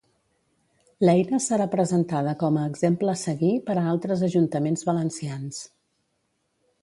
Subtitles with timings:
[1.07, 5.61] L'eina serà presentada com a exemple a seguir per a altres ajuntaments valencians.